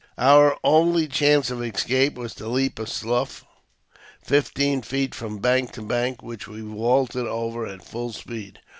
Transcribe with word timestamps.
Our 0.17 0.57
only 0.63 1.07
chance 1.07 1.51
of 1.51 1.61
escape 1.61 2.15
was 2.15 2.33
to 2.33 2.47
leap 2.47 2.79
a 2.79 2.87
slough 2.87 3.45
fifteen 4.23 4.81
feet 4.81 5.13
from 5.13 5.37
bank 5.37 5.73
to 5.73 5.83
bank, 5.83 6.23
which 6.23 6.47
we 6.47 6.61
vaulted 6.61 7.27
over 7.27 7.67
at 7.67 7.85
full 7.85 8.11
speed. 8.11 8.57